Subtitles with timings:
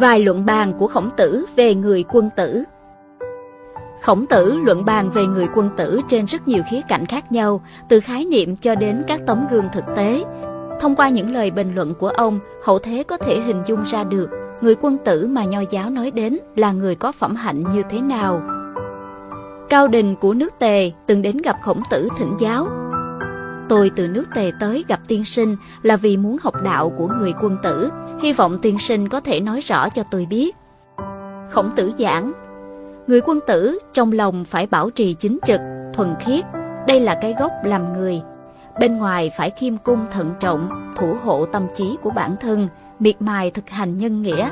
[0.00, 2.64] Vài luận bàn của khổng tử về người quân tử
[4.02, 7.62] Khổng tử luận bàn về người quân tử trên rất nhiều khía cạnh khác nhau,
[7.88, 10.24] từ khái niệm cho đến các tấm gương thực tế.
[10.80, 14.04] Thông qua những lời bình luận của ông, hậu thế có thể hình dung ra
[14.04, 17.82] được người quân tử mà nho giáo nói đến là người có phẩm hạnh như
[17.90, 18.42] thế nào.
[19.68, 22.66] Cao Đình của nước Tề từng đến gặp khổng tử thỉnh giáo.
[23.70, 27.32] Tôi từ nước Tề tới gặp tiên sinh là vì muốn học đạo của người
[27.40, 27.90] quân tử,
[28.22, 30.56] hy vọng tiên sinh có thể nói rõ cho tôi biết.
[31.50, 32.32] Khổng tử giảng,
[33.06, 35.60] người quân tử trong lòng phải bảo trì chính trực,
[35.94, 36.44] thuần khiết,
[36.86, 38.22] đây là cái gốc làm người.
[38.80, 42.68] Bên ngoài phải khiêm cung thận trọng, thủ hộ tâm trí của bản thân,
[42.98, 44.48] miệt mài thực hành nhân nghĩa.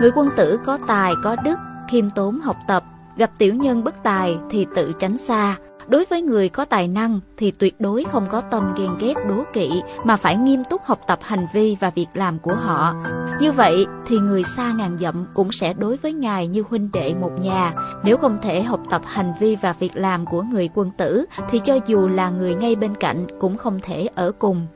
[0.00, 1.58] Người quân tử có tài, có đức,
[1.90, 2.84] khiêm tốn học tập,
[3.16, 5.56] gặp tiểu nhân bất tài thì tự tránh xa.
[5.88, 9.44] Đối với người có tài năng thì tuyệt đối không có tâm ghen ghét đố
[9.52, 12.94] kỵ mà phải nghiêm túc học tập hành vi và việc làm của họ.
[13.40, 17.14] Như vậy thì người xa ngàn dặm cũng sẽ đối với ngài như huynh đệ
[17.14, 17.74] một nhà.
[18.04, 21.58] Nếu không thể học tập hành vi và việc làm của người quân tử thì
[21.58, 24.66] cho dù là người ngay bên cạnh cũng không thể ở cùng.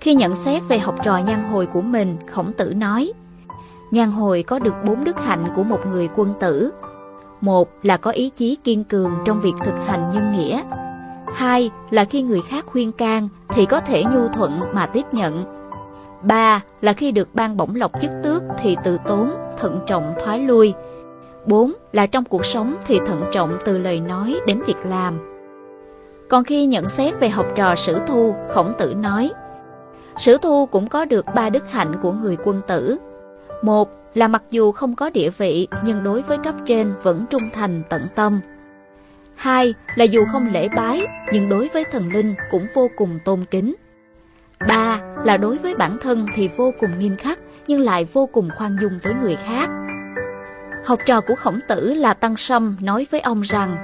[0.00, 3.12] Khi nhận xét về học trò nhan hồi của mình, khổng tử nói
[3.90, 6.72] Nhan hồi có được bốn đức hạnh của một người quân tử
[7.40, 10.62] một là có ý chí kiên cường trong việc thực hành nhân nghĩa.
[11.34, 15.44] Hai là khi người khác khuyên can thì có thể nhu thuận mà tiếp nhận.
[16.22, 20.38] Ba là khi được ban bổng lộc chức tước thì từ tốn, thận trọng thoái
[20.38, 20.74] lui.
[21.46, 25.18] Bốn là trong cuộc sống thì thận trọng từ lời nói đến việc làm.
[26.28, 29.30] Còn khi nhận xét về học trò sử thu, khổng tử nói
[30.18, 32.96] Sử thu cũng có được ba đức hạnh của người quân tử.
[33.62, 37.50] Một là mặc dù không có địa vị, nhưng đối với cấp trên vẫn trung
[37.52, 38.40] thành, tận tâm.
[39.34, 43.44] Hai là dù không lễ bái, nhưng đối với thần linh cũng vô cùng tôn
[43.50, 43.74] kính.
[44.68, 48.50] Ba là đối với bản thân thì vô cùng nghiêm khắc, nhưng lại vô cùng
[48.56, 49.70] khoan dung với người khác.
[50.84, 53.76] Học trò của khổng tử là Tăng Sâm nói với ông rằng,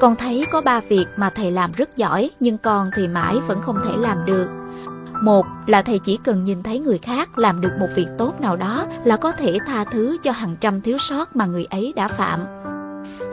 [0.00, 3.60] Con thấy có ba việc mà thầy làm rất giỏi, nhưng con thì mãi vẫn
[3.62, 4.48] không thể làm được.
[5.22, 8.56] Một là thầy chỉ cần nhìn thấy người khác làm được một việc tốt nào
[8.56, 12.08] đó là có thể tha thứ cho hàng trăm thiếu sót mà người ấy đã
[12.08, 12.40] phạm.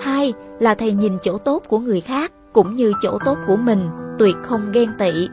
[0.01, 3.89] Hai là thầy nhìn chỗ tốt của người khác cũng như chỗ tốt của mình,
[4.19, 5.29] tuyệt không ghen tị.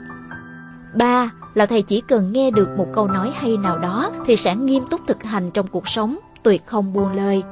[0.95, 4.57] Ba là thầy chỉ cần nghe được một câu nói hay nào đó thì sẽ
[4.57, 7.43] nghiêm túc thực hành trong cuộc sống, tuyệt không buông lời.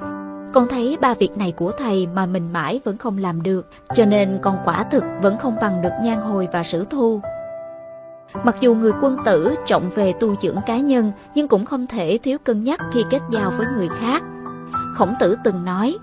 [0.55, 4.05] Con thấy ba việc này của thầy mà mình mãi vẫn không làm được, cho
[4.05, 7.21] nên con quả thực vẫn không bằng được nhan hồi và sử thu.
[8.45, 12.19] Mặc dù người quân tử trọng về tu dưỡng cá nhân nhưng cũng không thể
[12.23, 14.23] thiếu cân nhắc khi kết giao với người khác.
[14.95, 15.99] Khổng tử từng nói,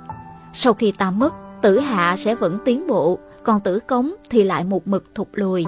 [0.54, 4.64] sau khi ta mất, tử hạ sẽ vẫn tiến bộ, còn tử cống thì lại
[4.64, 5.66] một mực thụt lùi.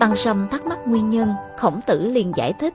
[0.00, 2.74] Tăng Sâm thắc mắc nguyên nhân, khổng tử liền giải thích.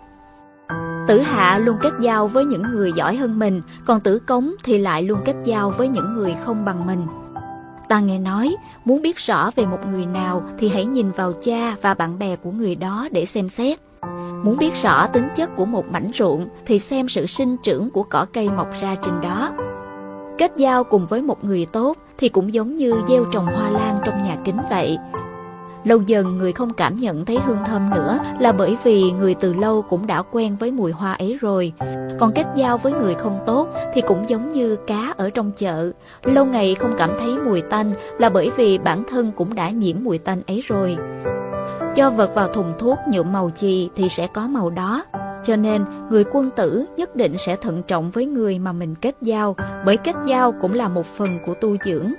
[1.08, 4.78] Tử hạ luôn kết giao với những người giỏi hơn mình, còn tử cống thì
[4.78, 7.08] lại luôn kết giao với những người không bằng mình.
[7.88, 8.56] Ta nghe nói,
[8.86, 12.36] muốn biết rõ về một người nào thì hãy nhìn vào cha và bạn bè
[12.36, 13.80] của người đó để xem xét.
[14.44, 18.04] Muốn biết rõ tính chất của một mảnh ruộng thì xem sự sinh trưởng của
[18.04, 19.52] cỏ cây mọc ra trên đó.
[20.38, 24.00] Kết giao cùng với một người tốt thì cũng giống như gieo trồng hoa lan
[24.06, 24.98] trong nhà kính vậy.
[25.84, 29.54] Lâu dần người không cảm nhận thấy hương thơm nữa là bởi vì người từ
[29.54, 31.74] lâu cũng đã quen với mùi hoa ấy rồi.
[32.20, 35.92] Còn kết giao với người không tốt thì cũng giống như cá ở trong chợ.
[36.24, 39.96] Lâu ngày không cảm thấy mùi tanh là bởi vì bản thân cũng đã nhiễm
[40.02, 40.98] mùi tanh ấy rồi.
[41.96, 45.06] Cho vật vào thùng thuốc nhuộm màu gì thì sẽ có màu đó.
[45.44, 49.16] Cho nên, người quân tử nhất định sẽ thận trọng với người mà mình kết
[49.22, 49.56] giao,
[49.86, 52.14] bởi kết giao cũng là một phần của tu dưỡng.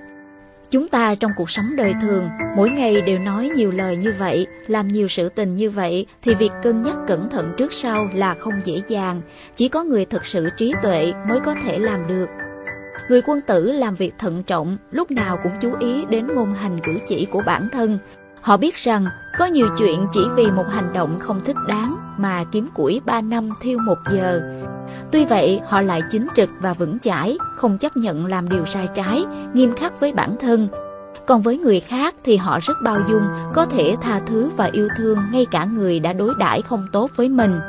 [0.70, 4.46] Chúng ta trong cuộc sống đời thường, mỗi ngày đều nói nhiều lời như vậy,
[4.66, 8.34] làm nhiều sự tình như vậy, thì việc cân nhắc cẩn thận trước sau là
[8.34, 9.20] không dễ dàng.
[9.56, 12.28] Chỉ có người thực sự trí tuệ mới có thể làm được.
[13.08, 16.78] Người quân tử làm việc thận trọng, lúc nào cũng chú ý đến ngôn hành
[16.84, 17.98] cử chỉ của bản thân.
[18.40, 19.06] Họ biết rằng
[19.38, 23.20] có nhiều chuyện chỉ vì một hành động không thích đáng mà kiếm củi 3
[23.20, 24.40] năm thiêu một giờ.
[25.12, 28.88] Tuy vậy, họ lại chính trực và vững chãi, không chấp nhận làm điều sai
[28.94, 29.24] trái,
[29.54, 30.68] nghiêm khắc với bản thân.
[31.26, 33.22] Còn với người khác thì họ rất bao dung,
[33.54, 37.10] có thể tha thứ và yêu thương ngay cả người đã đối đãi không tốt
[37.16, 37.60] với mình.